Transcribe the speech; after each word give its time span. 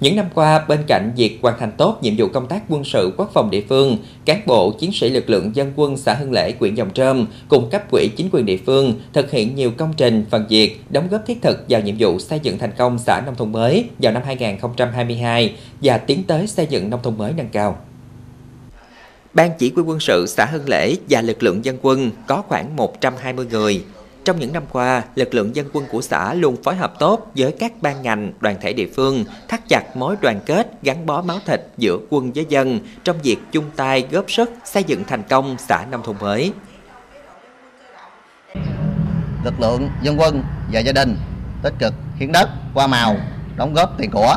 Những 0.00 0.16
năm 0.16 0.26
qua, 0.34 0.64
bên 0.68 0.80
cạnh 0.86 1.12
việc 1.16 1.38
hoàn 1.42 1.58
thành 1.58 1.72
tốt 1.72 1.98
nhiệm 2.02 2.14
vụ 2.18 2.28
công 2.28 2.46
tác 2.46 2.62
quân 2.68 2.84
sự 2.84 3.12
quốc 3.16 3.30
phòng 3.34 3.50
địa 3.50 3.62
phương, 3.68 3.98
cán 4.24 4.40
bộ 4.46 4.70
chiến 4.70 4.92
sĩ 4.92 5.10
lực 5.10 5.30
lượng 5.30 5.56
dân 5.56 5.72
quân 5.76 5.96
xã 5.96 6.14
Hưng 6.14 6.32
Lễ, 6.32 6.54
huyện 6.58 6.74
Dòng 6.74 6.90
Trơm 6.90 7.26
cùng 7.48 7.70
cấp 7.70 7.90
quỹ 7.90 8.08
chính 8.16 8.28
quyền 8.32 8.46
địa 8.46 8.56
phương 8.66 8.94
thực 9.12 9.30
hiện 9.30 9.54
nhiều 9.54 9.70
công 9.70 9.92
trình, 9.96 10.24
phần 10.30 10.46
việc, 10.48 10.80
đóng 10.90 11.08
góp 11.10 11.26
thiết 11.26 11.42
thực 11.42 11.64
vào 11.68 11.80
nhiệm 11.80 11.94
vụ 11.98 12.18
xây 12.18 12.40
dựng 12.42 12.58
thành 12.58 12.72
công 12.78 12.98
xã 12.98 13.22
nông 13.26 13.34
thôn 13.34 13.52
mới 13.52 13.84
vào 13.98 14.12
năm 14.12 14.22
2022 14.26 15.54
và 15.82 15.98
tiến 15.98 16.22
tới 16.26 16.46
xây 16.46 16.66
dựng 16.66 16.90
nông 16.90 17.00
thôn 17.02 17.18
mới 17.18 17.32
nâng 17.36 17.48
cao. 17.48 17.76
Ban 19.34 19.50
chỉ 19.58 19.72
huy 19.74 19.82
quân 19.82 20.00
sự 20.00 20.26
xã 20.26 20.44
Hưng 20.44 20.68
Lễ 20.68 20.94
và 21.10 21.22
lực 21.22 21.42
lượng 21.42 21.64
dân 21.64 21.78
quân 21.82 22.10
có 22.26 22.42
khoảng 22.48 22.76
120 22.76 23.46
người, 23.50 23.84
trong 24.28 24.40
những 24.40 24.52
năm 24.52 24.62
qua, 24.72 25.02
lực 25.14 25.34
lượng 25.34 25.56
dân 25.56 25.66
quân 25.72 25.84
của 25.90 26.02
xã 26.02 26.34
luôn 26.34 26.56
phối 26.62 26.76
hợp 26.76 26.98
tốt 26.98 27.32
với 27.36 27.52
các 27.58 27.72
ban 27.82 28.02
ngành, 28.02 28.32
đoàn 28.40 28.56
thể 28.60 28.72
địa 28.72 28.88
phương, 28.96 29.24
thắt 29.48 29.68
chặt 29.68 29.96
mối 29.96 30.16
đoàn 30.20 30.40
kết, 30.46 30.82
gắn 30.82 31.06
bó 31.06 31.22
máu 31.22 31.38
thịt 31.46 31.60
giữa 31.78 31.98
quân 32.10 32.32
với 32.32 32.46
dân 32.48 32.80
trong 33.04 33.16
việc 33.22 33.36
chung 33.52 33.64
tay 33.76 34.06
góp 34.10 34.30
sức 34.30 34.50
xây 34.64 34.84
dựng 34.84 35.04
thành 35.04 35.22
công 35.22 35.56
xã 35.58 35.86
nông 35.90 36.02
thôn 36.02 36.16
mới. 36.20 36.52
Lực 39.44 39.60
lượng 39.60 39.88
dân 40.02 40.20
quân 40.20 40.42
và 40.72 40.80
gia 40.80 40.92
đình 40.92 41.16
tích 41.62 41.74
cực 41.78 41.94
hiến 42.16 42.32
đất, 42.32 42.48
qua 42.74 42.86
màu, 42.86 43.16
đóng 43.56 43.74
góp 43.74 43.98
tiền 43.98 44.10
của 44.10 44.36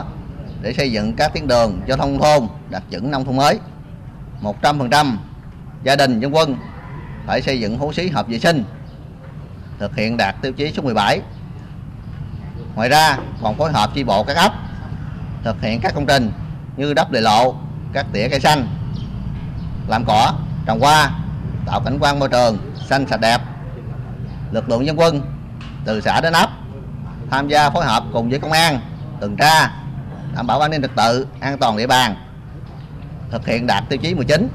để 0.61 0.73
xây 0.73 0.91
dựng 0.91 1.13
các 1.13 1.33
tuyến 1.33 1.47
đường 1.47 1.81
giao 1.87 1.97
thông 1.97 2.19
thôn 2.19 2.47
đạt 2.69 2.83
chuẩn 2.89 3.11
nông 3.11 3.25
thôn 3.25 3.37
mới. 3.37 3.59
100% 4.41 5.15
gia 5.83 5.95
đình 5.95 6.19
dân 6.19 6.35
quân 6.35 6.57
phải 7.27 7.41
xây 7.41 7.59
dựng 7.59 7.77
hố 7.77 7.93
xí 7.93 8.07
hợp 8.07 8.27
vệ 8.27 8.39
sinh 8.39 8.63
thực 9.81 9.95
hiện 9.95 10.17
đạt 10.17 10.35
tiêu 10.41 10.51
chí 10.51 10.71
số 10.71 10.83
17. 10.83 11.21
Ngoài 12.75 12.89
ra 12.89 13.17
còn 13.41 13.57
phối 13.57 13.71
hợp 13.71 13.89
chi 13.93 14.03
bộ 14.03 14.23
các 14.23 14.37
ấp 14.37 14.53
thực 15.43 15.61
hiện 15.61 15.79
các 15.81 15.93
công 15.95 16.05
trình 16.05 16.31
như 16.77 16.93
đắp 16.93 17.11
lề 17.11 17.21
lộ, 17.21 17.55
cắt 17.93 18.05
tỉa 18.13 18.27
cây 18.27 18.39
xanh, 18.39 18.67
làm 19.87 20.05
cỏ, 20.05 20.33
trồng 20.65 20.79
hoa, 20.79 21.11
tạo 21.65 21.79
cảnh 21.79 21.97
quan 22.01 22.19
môi 22.19 22.29
trường 22.29 22.57
xanh 22.89 23.07
sạch 23.07 23.21
đẹp. 23.21 23.41
Lực 24.51 24.69
lượng 24.69 24.85
dân 24.85 24.99
quân 24.99 25.21
từ 25.85 26.01
xã 26.01 26.21
đến 26.21 26.33
ấp 26.33 26.49
tham 27.31 27.47
gia 27.47 27.69
phối 27.69 27.85
hợp 27.85 28.03
cùng 28.13 28.29
với 28.29 28.39
công 28.39 28.51
an 28.51 28.79
tuần 29.19 29.35
tra 29.35 29.71
đảm 30.35 30.47
bảo 30.47 30.59
an 30.59 30.71
ninh 30.71 30.81
trật 30.81 30.91
tự, 30.95 31.27
an 31.39 31.57
toàn 31.57 31.77
địa 31.77 31.87
bàn, 31.87 32.15
thực 33.31 33.47
hiện 33.47 33.67
đạt 33.67 33.83
tiêu 33.89 33.97
chí 33.97 34.13
19. 34.13 34.47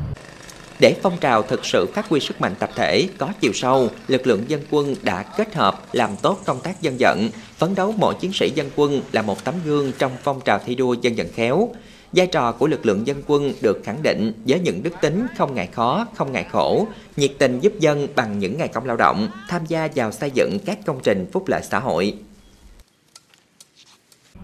Để 0.80 0.96
phong 1.02 1.16
trào 1.20 1.42
thực 1.42 1.64
sự 1.64 1.86
phát 1.94 2.08
huy 2.08 2.20
sức 2.20 2.40
mạnh 2.40 2.54
tập 2.58 2.70
thể 2.74 3.08
có 3.18 3.32
chiều 3.40 3.52
sâu, 3.52 3.88
lực 4.08 4.26
lượng 4.26 4.44
dân 4.48 4.60
quân 4.70 4.94
đã 5.02 5.22
kết 5.22 5.54
hợp 5.54 5.82
làm 5.92 6.10
tốt 6.22 6.40
công 6.44 6.60
tác 6.60 6.82
dân 6.82 6.96
vận, 6.98 7.28
phấn 7.56 7.74
đấu 7.74 7.94
mỗi 7.96 8.14
chiến 8.14 8.32
sĩ 8.32 8.50
dân 8.50 8.70
quân 8.76 9.02
là 9.12 9.22
một 9.22 9.44
tấm 9.44 9.54
gương 9.64 9.92
trong 9.98 10.12
phong 10.22 10.40
trào 10.40 10.58
thi 10.66 10.74
đua 10.74 10.92
dân 10.92 11.14
vận 11.16 11.28
khéo. 11.34 11.68
Vai 12.12 12.26
trò 12.26 12.52
của 12.52 12.66
lực 12.66 12.86
lượng 12.86 13.06
dân 13.06 13.22
quân 13.26 13.52
được 13.60 13.80
khẳng 13.84 14.02
định 14.02 14.32
với 14.46 14.60
những 14.60 14.82
đức 14.82 14.94
tính 15.00 15.26
không 15.36 15.54
ngại 15.54 15.66
khó, 15.66 16.06
không 16.14 16.32
ngại 16.32 16.46
khổ, 16.50 16.86
nhiệt 17.16 17.30
tình 17.38 17.60
giúp 17.60 17.72
dân 17.78 18.08
bằng 18.16 18.38
những 18.38 18.58
ngày 18.58 18.68
công 18.68 18.86
lao 18.86 18.96
động, 18.96 19.28
tham 19.48 19.66
gia 19.66 19.88
vào 19.94 20.12
xây 20.12 20.30
dựng 20.30 20.58
các 20.66 20.78
công 20.86 21.00
trình 21.02 21.26
phúc 21.32 21.48
lợi 21.48 21.60
xã 21.70 21.78
hội. 21.78 22.14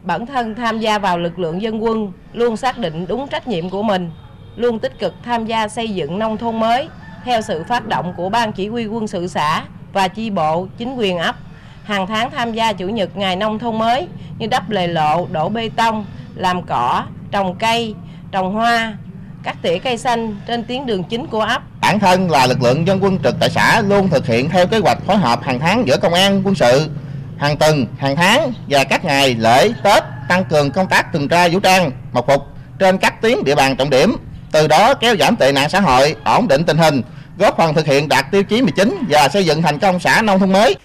Bản 0.03 0.27
thân 0.27 0.55
tham 0.55 0.79
gia 0.79 0.99
vào 0.99 1.19
lực 1.19 1.39
lượng 1.39 1.63
dân 1.63 1.85
quân 1.85 2.13
luôn 2.33 2.57
xác 2.57 2.79
định 2.79 3.07
đúng 3.09 3.29
trách 3.29 3.49
nhiệm 3.49 3.71
của 3.71 3.83
mình, 3.83 4.11
luôn 4.57 4.79
tích 4.79 4.99
cực 4.99 5.15
tham 5.25 5.47
gia 5.47 5.69
xây 5.69 5.89
dựng 5.89 6.19
nông 6.19 6.37
thôn 6.37 6.61
mới 6.61 6.89
theo 7.25 7.41
sự 7.41 7.65
phát 7.69 7.87
động 7.87 8.15
của 8.17 8.29
Ban 8.29 8.53
Chỉ 8.53 8.69
huy 8.69 8.87
quân 8.87 9.09
sự 9.09 9.29
xã 9.29 9.63
và 9.93 10.09
chi 10.09 10.31
bộ, 10.31 10.67
chính 10.79 10.97
quyền 10.97 11.19
ấp. 11.19 11.37
Hàng 11.85 12.07
tháng 12.07 12.31
tham 12.31 12.53
gia 12.53 12.73
chủ 12.73 12.89
nhật 12.89 13.17
ngày 13.17 13.37
nông 13.37 13.59
thôn 13.59 13.79
mới 13.79 14.09
như 14.39 14.47
đắp 14.47 14.71
lề 14.71 14.87
lộ, 14.87 15.27
đổ 15.33 15.49
bê 15.49 15.71
tông, 15.77 16.07
làm 16.35 16.63
cỏ, 16.63 17.05
trồng 17.31 17.55
cây, 17.55 17.95
trồng 18.31 18.53
hoa, 18.53 18.97
cắt 19.43 19.57
tỉa 19.63 19.79
cây 19.79 19.99
xanh 19.99 20.37
trên 20.47 20.65
tuyến 20.65 20.87
đường 20.87 21.05
chính 21.05 21.27
của 21.27 21.41
ấp. 21.41 21.63
Bản 21.81 21.99
thân 21.99 22.31
là 22.31 22.47
lực 22.47 22.63
lượng 22.63 22.87
dân 22.87 22.99
quân 23.03 23.19
trực 23.25 23.35
tại 23.41 23.51
xã 23.51 23.81
luôn 23.81 24.09
thực 24.09 24.27
hiện 24.27 24.49
theo 24.49 24.67
kế 24.67 24.79
hoạch 24.79 24.99
phối 25.07 25.17
hợp 25.17 25.43
hàng 25.43 25.59
tháng 25.59 25.87
giữa 25.87 25.97
công 25.97 26.15
an 26.15 26.43
quân 26.45 26.55
sự, 26.55 26.91
hàng 27.39 27.57
tuần, 27.57 27.87
hàng 27.99 28.17
tháng 28.17 28.53
và 28.69 28.85
các 28.85 29.05
ngày 29.05 29.35
lễ, 29.35 29.73
Tết 29.83 30.03
tăng 30.29 30.45
cường 30.45 30.71
công 30.71 30.87
tác 30.87 31.13
tuần 31.13 31.29
tra 31.29 31.49
vũ 31.49 31.61
trang, 31.61 31.91
mật 32.13 32.27
phục 32.27 32.43
trên 32.79 32.99
các 32.99 33.23
tuyến 33.23 33.45
địa 33.45 33.55
bàn 33.55 33.77
trọng 33.77 33.91
điểm 33.91 34.17
từ 34.53 34.67
đó 34.67 34.95
kéo 34.95 35.17
giảm 35.17 35.37
tệ 35.37 35.53
nạn 35.53 35.71
xã 35.71 35.81
hội, 35.81 36.17
ổn 36.25 36.49
định 36.49 36.65
tình 36.65 36.77
hình, 36.77 37.03
góp 37.39 37.57
phần 37.57 37.75
thực 37.75 37.87
hiện 37.87 38.09
đạt 38.09 38.27
tiêu 38.31 38.43
chí 38.43 38.63
19 38.63 39.05
và 39.09 39.29
xây 39.29 39.45
dựng 39.45 39.63
thành 39.63 39.79
công 39.79 40.01
xã 40.01 40.23
nông 40.23 40.39
thôn 40.41 40.53
mới. 40.53 40.77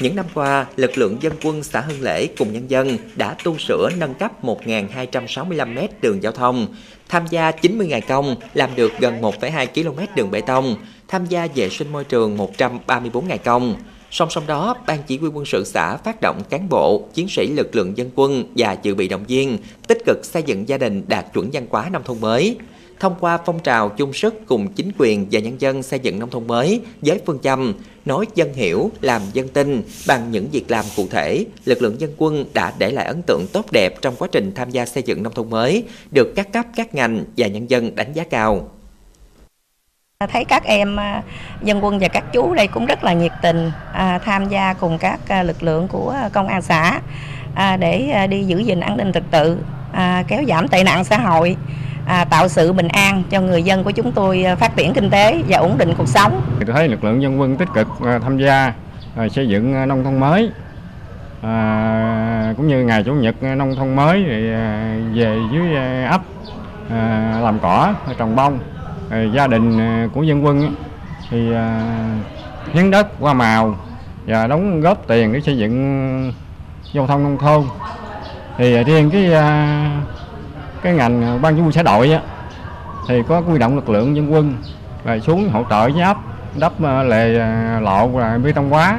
Những 0.00 0.16
năm 0.16 0.26
qua, 0.34 0.66
lực 0.76 0.98
lượng 0.98 1.16
dân 1.20 1.32
quân 1.42 1.62
xã 1.62 1.80
Hưng 1.80 2.02
Lễ 2.02 2.26
cùng 2.38 2.52
nhân 2.52 2.70
dân 2.70 2.98
đã 3.16 3.34
tu 3.44 3.58
sửa 3.58 3.88
nâng 3.98 4.14
cấp 4.14 4.44
1.265 4.44 5.74
m 5.74 5.78
đường 6.00 6.22
giao 6.22 6.32
thông, 6.32 6.66
tham 7.08 7.26
gia 7.30 7.50
90 7.50 7.86
ngày 7.86 8.00
công, 8.00 8.36
làm 8.54 8.70
được 8.74 8.92
gần 8.98 9.20
1,2 9.20 9.66
km 9.66 10.14
đường 10.16 10.30
bê 10.30 10.40
tông, 10.40 10.76
tham 11.08 11.26
gia 11.26 11.46
vệ 11.54 11.68
sinh 11.68 11.92
môi 11.92 12.04
trường 12.04 12.36
134 12.36 13.28
ngày 13.28 13.38
công. 13.38 13.76
Song 14.10 14.30
song 14.30 14.46
đó, 14.46 14.76
Ban 14.86 15.02
Chỉ 15.06 15.18
huy 15.18 15.28
quân 15.28 15.44
sự 15.44 15.64
xã 15.64 15.96
phát 15.96 16.20
động 16.20 16.42
cán 16.50 16.68
bộ, 16.68 17.08
chiến 17.14 17.28
sĩ 17.28 17.46
lực 17.46 17.76
lượng 17.76 17.96
dân 17.96 18.10
quân 18.14 18.44
và 18.56 18.76
dự 18.82 18.94
bị 18.94 19.08
động 19.08 19.24
viên, 19.28 19.58
tích 19.88 19.98
cực 20.06 20.24
xây 20.24 20.42
dựng 20.42 20.68
gia 20.68 20.78
đình 20.78 21.04
đạt 21.08 21.32
chuẩn 21.32 21.50
văn 21.52 21.66
hóa 21.70 21.88
nông 21.92 22.04
thôn 22.04 22.20
mới 22.20 22.56
thông 23.00 23.14
qua 23.20 23.38
phong 23.46 23.60
trào 23.60 23.88
chung 23.88 24.12
sức 24.12 24.34
cùng 24.46 24.72
chính 24.72 24.90
quyền 24.98 25.26
và 25.30 25.40
nhân 25.40 25.60
dân 25.60 25.82
xây 25.82 25.98
dựng 25.98 26.18
nông 26.18 26.30
thôn 26.30 26.46
mới 26.46 26.80
với 27.02 27.20
phương 27.26 27.38
châm 27.42 27.74
nói 28.04 28.26
dân 28.34 28.54
hiểu, 28.54 28.90
làm 29.00 29.22
dân 29.32 29.48
tin 29.48 29.82
bằng 30.06 30.30
những 30.30 30.48
việc 30.52 30.70
làm 30.70 30.84
cụ 30.96 31.06
thể, 31.10 31.44
lực 31.64 31.82
lượng 31.82 32.00
dân 32.00 32.14
quân 32.16 32.44
đã 32.54 32.72
để 32.78 32.90
lại 32.90 33.06
ấn 33.06 33.22
tượng 33.22 33.46
tốt 33.52 33.72
đẹp 33.72 33.94
trong 34.02 34.16
quá 34.16 34.28
trình 34.32 34.52
tham 34.54 34.70
gia 34.70 34.86
xây 34.86 35.02
dựng 35.02 35.22
nông 35.22 35.34
thôn 35.34 35.50
mới, 35.50 35.84
được 36.10 36.32
các 36.36 36.52
cấp, 36.52 36.66
các 36.76 36.94
ngành 36.94 37.24
và 37.36 37.46
nhân 37.46 37.70
dân 37.70 37.96
đánh 37.96 38.12
giá 38.12 38.24
cao. 38.24 38.68
À, 40.18 40.26
thấy 40.26 40.44
các 40.44 40.64
em 40.64 40.96
à, 41.00 41.22
dân 41.62 41.84
quân 41.84 41.98
và 41.98 42.08
các 42.08 42.24
chú 42.32 42.54
đây 42.54 42.66
cũng 42.66 42.86
rất 42.86 43.04
là 43.04 43.12
nhiệt 43.12 43.32
tình 43.42 43.70
à, 43.92 44.18
tham 44.18 44.48
gia 44.48 44.72
cùng 44.72 44.98
các 44.98 45.20
à, 45.28 45.42
lực 45.42 45.62
lượng 45.62 45.88
của 45.88 46.14
công 46.32 46.48
an 46.48 46.62
xã 46.62 47.00
để 47.80 48.26
đi 48.30 48.44
giữ 48.44 48.58
gìn 48.58 48.80
an 48.80 48.96
ninh 48.96 49.12
trật 49.12 49.22
tự, 49.30 49.58
kéo 50.28 50.42
giảm 50.48 50.68
tệ 50.68 50.84
nạn 50.84 51.04
xã 51.04 51.18
hội 51.18 51.56
à, 52.06 52.24
tạo 52.24 52.48
sự 52.48 52.72
bình 52.72 52.88
an 52.88 53.22
cho 53.30 53.40
người 53.40 53.62
dân 53.62 53.84
của 53.84 53.90
chúng 53.90 54.12
tôi 54.12 54.42
à, 54.42 54.54
phát 54.54 54.76
triển 54.76 54.92
kinh 54.94 55.10
tế 55.10 55.42
và 55.48 55.58
ổn 55.58 55.78
định 55.78 55.94
cuộc 55.98 56.08
sống. 56.08 56.42
Tôi 56.66 56.74
thấy 56.74 56.88
lực 56.88 57.04
lượng 57.04 57.22
dân 57.22 57.40
quân 57.40 57.56
tích 57.56 57.68
cực 57.74 57.88
à, 58.04 58.18
tham 58.22 58.38
gia 58.38 58.72
à, 59.16 59.28
xây 59.28 59.48
dựng 59.48 59.88
nông 59.88 60.04
thôn 60.04 60.20
mới. 60.20 60.50
À, 61.42 62.54
cũng 62.56 62.68
như 62.68 62.84
ngày 62.84 63.02
chủ 63.02 63.14
nhật 63.14 63.42
nông 63.42 63.76
thôn 63.76 63.96
mới 63.96 64.24
thì 64.26 64.50
về 65.20 65.38
dưới 65.52 65.74
ấp 66.04 66.20
à, 66.90 67.32
làm 67.42 67.58
cỏ 67.58 67.94
trồng 68.18 68.36
bông. 68.36 68.58
À, 69.10 69.22
gia 69.34 69.46
đình 69.46 69.78
của 70.14 70.22
dân 70.22 70.44
quân 70.44 70.74
thì 71.30 71.54
à, 71.54 71.82
hiến 72.72 72.90
đất 72.90 73.20
qua 73.20 73.32
màu 73.32 73.76
và 74.26 74.46
đóng 74.46 74.80
góp 74.80 75.06
tiền 75.08 75.32
để 75.32 75.40
xây 75.40 75.58
dựng 75.58 76.32
giao 76.92 77.06
thông 77.06 77.22
nông 77.22 77.38
thôn. 77.38 77.64
Thì 78.58 78.84
riêng 78.84 79.10
cái 79.10 79.34
à, 79.34 79.90
cái 80.86 80.94
ngành 80.94 81.22
ờ, 81.22 81.38
ban 81.38 81.56
chỉ 81.56 81.62
huy 81.62 81.72
xã 81.72 81.82
đội 81.82 82.12
á, 82.12 82.20
thì 83.08 83.22
có 83.28 83.40
quy 83.40 83.58
động 83.58 83.74
lực 83.74 83.88
lượng 83.88 84.16
dân 84.16 84.32
quân 84.32 84.54
và 85.04 85.18
xuống 85.18 85.50
hỗ 85.50 85.64
trợ 85.70 85.88
với 85.88 86.02
ấp 86.02 86.16
đắp 86.58 86.72
ờ, 86.82 87.02
lề 87.02 87.38
ờ, 87.38 87.80
lộ 87.80 88.08
và 88.08 88.38
bê 88.44 88.52
tông 88.52 88.70
hóa 88.70 88.98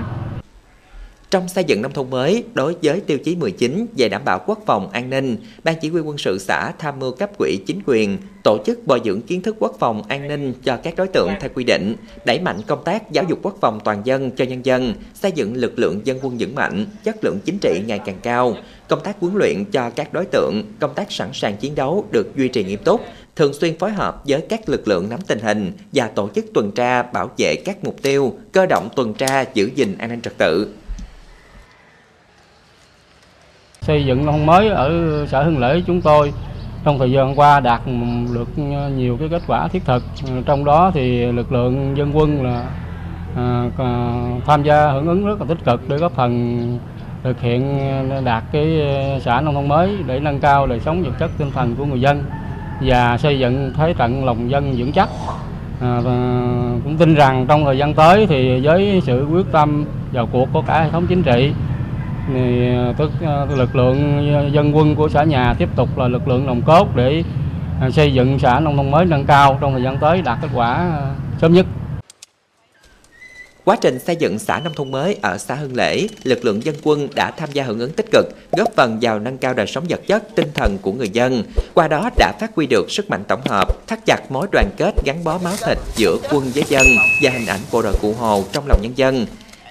trong 1.31 1.47
xây 1.47 1.63
dựng 1.63 1.81
nông 1.81 1.93
thôn 1.93 2.09
mới, 2.09 2.43
đối 2.53 2.75
với 2.83 2.99
tiêu 2.99 3.17
chí 3.17 3.35
19 3.35 3.85
về 3.97 4.09
đảm 4.09 4.21
bảo 4.25 4.41
quốc 4.45 4.59
phòng 4.65 4.89
an 4.89 5.09
ninh, 5.09 5.37
Ban 5.63 5.75
Chỉ 5.81 5.89
huy 5.89 6.01
quân 6.01 6.17
sự 6.17 6.39
xã 6.39 6.71
tham 6.79 6.99
mưu 6.99 7.11
cấp 7.11 7.29
quỹ 7.37 7.59
chính 7.65 7.79
quyền 7.85 8.17
tổ 8.43 8.57
chức 8.65 8.87
bồi 8.87 9.01
dưỡng 9.05 9.21
kiến 9.21 9.41
thức 9.41 9.55
quốc 9.59 9.75
phòng 9.79 10.03
an 10.07 10.27
ninh 10.27 10.53
cho 10.63 10.77
các 10.77 10.95
đối 10.95 11.07
tượng 11.07 11.29
theo 11.39 11.49
quy 11.55 11.63
định, 11.63 11.95
đẩy 12.25 12.39
mạnh 12.39 12.57
công 12.67 12.83
tác 12.83 13.11
giáo 13.11 13.25
dục 13.29 13.39
quốc 13.41 13.57
phòng 13.61 13.79
toàn 13.83 14.01
dân 14.03 14.31
cho 14.31 14.45
nhân 14.45 14.65
dân, 14.65 14.93
xây 15.13 15.31
dựng 15.31 15.55
lực 15.55 15.79
lượng 15.79 16.01
dân 16.03 16.19
quân 16.21 16.37
vững 16.39 16.55
mạnh, 16.55 16.85
chất 17.03 17.23
lượng 17.23 17.39
chính 17.45 17.57
trị 17.61 17.81
ngày 17.87 17.99
càng 18.05 18.17
cao, 18.21 18.55
công 18.89 19.03
tác 19.03 19.19
huấn 19.19 19.35
luyện 19.35 19.65
cho 19.71 19.89
các 19.89 20.13
đối 20.13 20.25
tượng, 20.25 20.63
công 20.79 20.93
tác 20.93 21.11
sẵn 21.11 21.29
sàng 21.33 21.57
chiến 21.57 21.75
đấu 21.75 22.05
được 22.11 22.35
duy 22.35 22.47
trì 22.47 22.63
nghiêm 22.63 22.79
túc, 22.83 23.01
thường 23.35 23.53
xuyên 23.53 23.77
phối 23.77 23.91
hợp 23.91 24.23
với 24.27 24.41
các 24.49 24.69
lực 24.69 24.87
lượng 24.87 25.09
nắm 25.09 25.19
tình 25.27 25.39
hình 25.39 25.71
và 25.93 26.07
tổ 26.07 26.29
chức 26.35 26.45
tuần 26.53 26.71
tra 26.71 27.03
bảo 27.03 27.31
vệ 27.37 27.55
các 27.55 27.83
mục 27.83 28.01
tiêu, 28.01 28.33
cơ 28.51 28.65
động 28.65 28.89
tuần 28.95 29.13
tra 29.13 29.45
giữ 29.53 29.69
gìn 29.75 29.97
an 29.97 30.09
ninh 30.09 30.21
trật 30.21 30.37
tự, 30.37 30.67
xây 33.87 34.05
dựng 34.05 34.25
nông 34.25 34.45
mới 34.45 34.69
ở 34.69 34.91
xã 35.25 35.43
Hưng 35.43 35.59
Lễ 35.59 35.81
chúng 35.87 36.01
tôi. 36.01 36.33
Trong 36.83 36.99
thời 36.99 37.11
gian 37.11 37.39
qua 37.39 37.59
đạt 37.59 37.81
được 38.33 38.57
nhiều 38.95 39.17
cái 39.19 39.29
kết 39.29 39.41
quả 39.47 39.67
thiết 39.67 39.85
thực. 39.85 40.03
Trong 40.45 40.65
đó 40.65 40.91
thì 40.93 41.31
lực 41.31 41.51
lượng 41.51 41.97
dân 41.97 42.11
quân 42.13 42.43
là 42.43 42.63
à, 43.35 43.69
tham 44.45 44.63
gia 44.63 44.91
hưởng 44.91 45.07
ứng 45.07 45.25
rất 45.25 45.39
là 45.39 45.45
tích 45.49 45.65
cực 45.65 45.89
để 45.89 45.97
góp 45.97 46.11
phần 46.11 46.79
thực 47.23 47.41
hiện 47.41 47.79
đạt 48.25 48.43
cái 48.51 48.81
xã 49.21 49.41
nông 49.41 49.53
thôn 49.53 49.67
mới 49.67 49.95
để 50.07 50.19
nâng 50.19 50.39
cao 50.39 50.67
đời 50.67 50.79
sống 50.79 51.03
vật 51.03 51.13
chất 51.19 51.31
tinh 51.37 51.51
thần 51.51 51.75
của 51.75 51.85
người 51.85 52.01
dân 52.01 52.23
và 52.81 53.17
xây 53.17 53.39
dựng 53.39 53.71
thế 53.75 53.93
trận 53.93 54.25
lòng 54.25 54.51
dân 54.51 54.73
vững 54.77 54.91
chắc. 54.91 55.09
À, 55.81 55.99
và 56.03 56.11
cũng 56.83 56.97
tin 56.97 57.15
rằng 57.15 57.45
trong 57.47 57.65
thời 57.65 57.77
gian 57.77 57.93
tới 57.93 58.27
thì 58.27 58.59
với 58.59 59.01
sự 59.05 59.27
quyết 59.31 59.45
tâm 59.51 59.85
vào 60.13 60.27
cuộc 60.31 60.49
của 60.53 60.61
cả 60.61 60.81
hệ 60.83 60.89
thống 60.89 61.05
chính 61.07 61.23
trị 61.23 61.51
thì 62.33 62.75
ờ, 62.75 62.93
tức 62.97 63.11
ờ, 63.21 63.47
lực 63.55 63.75
lượng 63.75 64.29
ờ, 64.33 64.49
dân 64.53 64.75
quân 64.75 64.95
của 64.95 65.09
xã 65.09 65.23
nhà 65.23 65.55
tiếp 65.57 65.69
tục 65.75 65.97
là 65.97 66.07
lực 66.07 66.27
lượng 66.27 66.45
nòng 66.45 66.61
cốt 66.61 66.95
để 66.95 67.23
xây 67.91 68.13
dựng 68.13 68.39
xã 68.39 68.59
nông 68.59 68.77
thôn 68.77 68.91
mới 68.91 69.05
nâng 69.05 69.25
cao 69.25 69.57
trong 69.61 69.73
thời 69.73 69.83
gian 69.83 69.97
tới 69.97 70.21
đạt 70.21 70.37
kết 70.41 70.49
quả 70.53 71.01
sớm 71.41 71.53
nhất. 71.53 71.65
Quá 73.67 73.77
trình 73.81 73.99
xây 73.99 74.15
dựng 74.15 74.39
xã 74.39 74.59
nông 74.59 74.73
thôn 74.73 74.91
mới 74.91 75.17
ở 75.21 75.37
xã 75.37 75.55
Hưng 75.55 75.75
Lễ, 75.75 76.07
lực 76.23 76.45
lượng 76.45 76.65
dân 76.65 76.75
quân 76.83 77.07
đã 77.15 77.31
tham 77.31 77.49
gia 77.53 77.63
hưởng 77.63 77.79
ứng 77.79 77.91
tích 77.91 78.05
cực, 78.11 78.25
góp 78.51 78.67
phần 78.75 78.97
vào 79.01 79.19
nâng 79.19 79.37
cao 79.37 79.53
đời 79.53 79.67
sống 79.67 79.83
vật 79.89 80.01
chất, 80.07 80.35
tinh 80.35 80.47
thần 80.53 80.77
của 80.81 80.91
người 80.91 81.09
dân. 81.09 81.43
Qua 81.73 81.87
đó 81.87 82.09
đã 82.17 82.33
phát 82.39 82.55
huy 82.55 82.67
được 82.67 82.91
sức 82.91 83.09
mạnh 83.09 83.23
tổng 83.27 83.41
hợp, 83.45 83.87
thắt 83.87 84.05
chặt 84.05 84.31
mối 84.31 84.47
đoàn 84.51 84.69
kết 84.77 84.95
gắn 85.05 85.23
bó 85.23 85.39
máu 85.43 85.53
thịt 85.65 85.77
giữa 85.95 86.17
quân 86.31 86.43
với 86.53 86.63
dân 86.67 86.85
và 87.21 87.31
hình 87.31 87.45
ảnh 87.45 87.59
bộ 87.71 87.81
đội 87.81 87.93
Cụ 88.01 88.13
Hồ 88.19 88.43
trong 88.51 88.67
lòng 88.67 88.79
nhân 88.81 88.93
dân. 88.95 89.25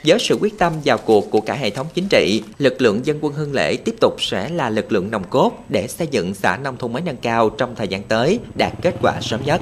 Với 0.05 0.19
sự 0.19 0.39
quyết 0.41 0.59
tâm 0.59 0.73
vào 0.85 0.99
cuộc 0.99 1.31
của 1.31 1.41
cả 1.41 1.55
hệ 1.55 1.71
thống 1.71 1.87
chính 1.95 2.09
trị, 2.09 2.43
lực 2.59 2.83
lượng 2.83 3.07
dân 3.07 3.19
quân 3.21 3.33
Hưng 3.33 3.53
Lễ 3.53 3.77
tiếp 3.77 3.95
tục 4.01 4.15
sẽ 4.19 4.49
là 4.49 4.71
lực 4.71 4.93
lượng 4.93 5.11
nòng 5.11 5.25
cốt 5.31 5.53
để 5.69 5.89
xây 5.89 6.07
dựng 6.07 6.35
xã 6.35 6.57
nông 6.57 6.77
thôn 6.77 6.93
mới 6.93 7.03
nâng 7.03 7.17
cao 7.17 7.51
trong 7.51 7.75
thời 7.75 7.89
gian 7.89 8.03
tới 8.03 8.39
đạt 8.55 8.73
kết 8.83 8.95
quả 9.03 9.21
sớm 9.21 9.41
nhất. 9.45 9.61